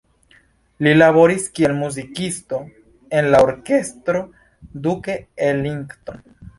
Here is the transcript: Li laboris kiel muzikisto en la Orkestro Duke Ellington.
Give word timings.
Li 0.87 0.93
laboris 0.95 1.45
kiel 1.59 1.75
muzikisto 1.81 2.61
en 3.21 3.31
la 3.37 3.45
Orkestro 3.51 4.27
Duke 4.89 5.23
Ellington. 5.55 6.25